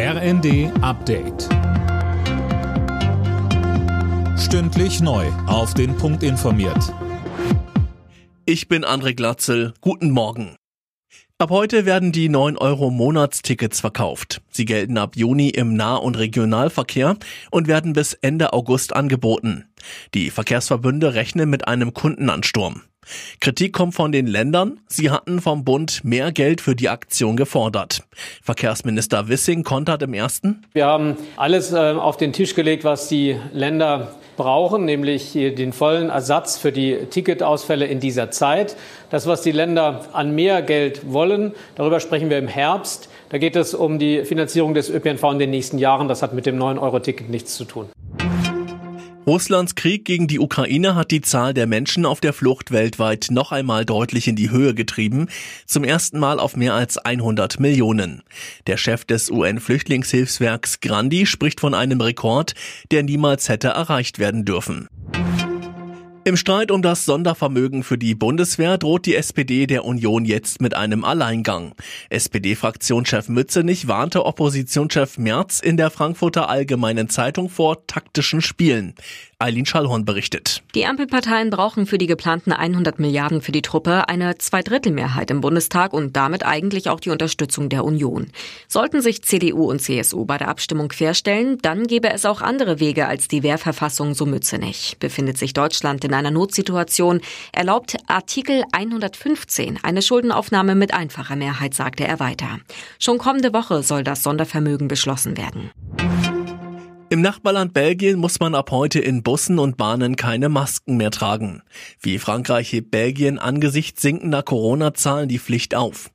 RND 0.00 0.70
Update. 0.80 1.48
Stündlich 4.38 5.00
neu. 5.00 5.26
Auf 5.48 5.74
den 5.74 5.96
Punkt 5.96 6.22
informiert. 6.22 6.94
Ich 8.44 8.68
bin 8.68 8.84
André 8.84 9.16
Glatzel. 9.16 9.74
Guten 9.80 10.12
Morgen. 10.12 10.54
Ab 11.38 11.50
heute 11.50 11.84
werden 11.84 12.12
die 12.12 12.28
9 12.28 12.56
Euro 12.58 12.90
Monatstickets 12.90 13.80
verkauft. 13.80 14.40
Sie 14.52 14.66
gelten 14.66 14.98
ab 14.98 15.16
Juni 15.16 15.48
im 15.48 15.74
Nah- 15.74 15.96
und 15.96 16.16
Regionalverkehr 16.16 17.16
und 17.50 17.66
werden 17.66 17.92
bis 17.92 18.12
Ende 18.14 18.52
August 18.52 18.94
angeboten. 18.94 19.64
Die 20.14 20.30
Verkehrsverbünde 20.30 21.14
rechnen 21.14 21.50
mit 21.50 21.66
einem 21.66 21.92
Kundenansturm. 21.92 22.82
Kritik 23.40 23.72
kommt 23.72 23.94
von 23.94 24.12
den 24.12 24.26
Ländern. 24.26 24.80
Sie 24.86 25.10
hatten 25.10 25.40
vom 25.40 25.64
Bund 25.64 26.04
mehr 26.04 26.32
Geld 26.32 26.60
für 26.60 26.74
die 26.74 26.88
Aktion 26.88 27.36
gefordert. 27.36 28.02
Verkehrsminister 28.42 29.28
Wissing 29.28 29.64
kontert 29.64 30.02
im 30.02 30.14
ersten. 30.14 30.64
Wir 30.72 30.86
haben 30.86 31.16
alles 31.36 31.72
äh, 31.72 31.76
auf 31.76 32.16
den 32.16 32.32
Tisch 32.32 32.54
gelegt, 32.54 32.84
was 32.84 33.08
die 33.08 33.36
Länder 33.52 34.14
brauchen, 34.36 34.84
nämlich 34.84 35.32
den 35.32 35.72
vollen 35.72 36.08
Ersatz 36.08 36.56
für 36.56 36.72
die 36.72 36.96
Ticketausfälle 37.10 37.86
in 37.86 38.00
dieser 38.00 38.30
Zeit. 38.30 38.76
Das, 39.10 39.26
was 39.26 39.42
die 39.42 39.52
Länder 39.52 40.06
an 40.12 40.34
mehr 40.34 40.62
Geld 40.62 41.12
wollen, 41.12 41.52
darüber 41.74 42.00
sprechen 42.00 42.30
wir 42.30 42.38
im 42.38 42.48
Herbst. 42.48 43.08
Da 43.30 43.36
geht 43.36 43.56
es 43.56 43.74
um 43.74 43.98
die 43.98 44.24
Finanzierung 44.24 44.72
des 44.72 44.88
ÖPNV 44.88 45.22
in 45.32 45.38
den 45.38 45.50
nächsten 45.50 45.78
Jahren. 45.78 46.08
Das 46.08 46.22
hat 46.22 46.32
mit 46.32 46.46
dem 46.46 46.58
9-Euro-Ticket 46.58 47.28
nichts 47.28 47.56
zu 47.56 47.64
tun. 47.64 47.88
Russlands 49.28 49.74
Krieg 49.74 50.06
gegen 50.06 50.26
die 50.26 50.40
Ukraine 50.40 50.94
hat 50.94 51.10
die 51.10 51.20
Zahl 51.20 51.52
der 51.52 51.66
Menschen 51.66 52.06
auf 52.06 52.18
der 52.18 52.32
Flucht 52.32 52.70
weltweit 52.70 53.26
noch 53.30 53.52
einmal 53.52 53.84
deutlich 53.84 54.26
in 54.26 54.36
die 54.36 54.50
Höhe 54.50 54.72
getrieben, 54.72 55.28
zum 55.66 55.84
ersten 55.84 56.18
Mal 56.18 56.40
auf 56.40 56.56
mehr 56.56 56.72
als 56.72 56.96
100 56.96 57.60
Millionen. 57.60 58.22
Der 58.66 58.78
Chef 58.78 59.04
des 59.04 59.30
UN-Flüchtlingshilfswerks 59.30 60.80
Grandi 60.80 61.26
spricht 61.26 61.60
von 61.60 61.74
einem 61.74 62.00
Rekord, 62.00 62.54
der 62.90 63.02
niemals 63.02 63.50
hätte 63.50 63.68
erreicht 63.68 64.18
werden 64.18 64.46
dürfen. 64.46 64.88
Im 66.28 66.36
Streit 66.36 66.70
um 66.70 66.82
das 66.82 67.06
Sondervermögen 67.06 67.82
für 67.82 67.96
die 67.96 68.14
Bundeswehr 68.14 68.76
droht 68.76 69.06
die 69.06 69.14
SPD 69.14 69.66
der 69.66 69.86
Union 69.86 70.26
jetzt 70.26 70.60
mit 70.60 70.74
einem 70.74 71.02
Alleingang. 71.02 71.72
SPD-Fraktionschef 72.10 73.30
Mützenich 73.30 73.88
warnte 73.88 74.26
Oppositionschef 74.26 75.16
Merz 75.16 75.58
in 75.58 75.78
der 75.78 75.88
Frankfurter 75.88 76.50
Allgemeinen 76.50 77.08
Zeitung 77.08 77.48
vor 77.48 77.86
taktischen 77.86 78.42
Spielen. 78.42 78.94
Eileen 79.40 79.66
Schallhorn 79.66 80.04
berichtet. 80.04 80.64
Die 80.74 80.84
Ampelparteien 80.84 81.50
brauchen 81.50 81.86
für 81.86 81.96
die 81.96 82.08
geplanten 82.08 82.50
100 82.50 82.98
Milliarden 82.98 83.40
für 83.40 83.52
die 83.52 83.62
Truppe 83.62 84.08
eine 84.08 84.36
Zweidrittelmehrheit 84.36 85.30
im 85.30 85.40
Bundestag 85.40 85.92
und 85.92 86.16
damit 86.16 86.44
eigentlich 86.44 86.90
auch 86.90 86.98
die 86.98 87.10
Unterstützung 87.10 87.68
der 87.68 87.84
Union. 87.84 88.32
Sollten 88.66 89.00
sich 89.00 89.22
CDU 89.22 89.70
und 89.70 89.80
CSU 89.80 90.24
bei 90.24 90.38
der 90.38 90.48
Abstimmung 90.48 90.88
querstellen, 90.88 91.58
dann 91.62 91.86
gäbe 91.86 92.10
es 92.10 92.26
auch 92.26 92.40
andere 92.40 92.80
Wege 92.80 93.06
als 93.06 93.28
die 93.28 93.44
Wehrverfassung, 93.44 94.12
so 94.12 94.26
Mützenich. 94.26 94.96
Befindet 94.98 95.38
sich 95.38 95.52
Deutschland 95.52 96.04
in 96.04 96.14
einer 96.18 96.30
Notsituation, 96.30 97.20
erlaubt 97.52 97.96
Artikel 98.06 98.64
115 98.72 99.78
eine 99.82 100.02
Schuldenaufnahme 100.02 100.74
mit 100.74 100.92
einfacher 100.92 101.36
Mehrheit, 101.36 101.74
sagte 101.74 102.06
er 102.06 102.20
weiter. 102.20 102.58
Schon 102.98 103.18
kommende 103.18 103.52
Woche 103.52 103.82
soll 103.82 104.04
das 104.04 104.22
Sondervermögen 104.22 104.88
beschlossen 104.88 105.36
werden. 105.36 105.70
Im 107.10 107.22
Nachbarland 107.22 107.72
Belgien 107.72 108.18
muss 108.18 108.38
man 108.38 108.54
ab 108.54 108.70
heute 108.70 109.00
in 109.00 109.22
Bussen 109.22 109.58
und 109.58 109.78
Bahnen 109.78 110.16
keine 110.16 110.50
Masken 110.50 110.98
mehr 110.98 111.10
tragen. 111.10 111.62
Wie 112.02 112.18
Frankreich 112.18 112.70
hebt 112.70 112.90
Belgien 112.90 113.38
angesichts 113.38 114.02
sinkender 114.02 114.42
Corona-Zahlen 114.42 115.26
die 115.26 115.38
Pflicht 115.38 115.74
auf. 115.74 116.10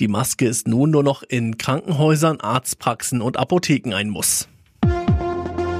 Die 0.00 0.08
Maske 0.08 0.46
ist 0.46 0.68
nun 0.68 0.90
nur 0.90 1.02
noch 1.02 1.22
in 1.22 1.56
Krankenhäusern, 1.56 2.40
Arztpraxen 2.40 3.22
und 3.22 3.38
Apotheken 3.38 3.94
ein 3.94 4.10
Muss. 4.10 4.48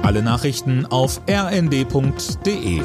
Alle 0.01 0.23
Nachrichten 0.23 0.87
auf 0.87 1.21
rnd.de 1.29 2.81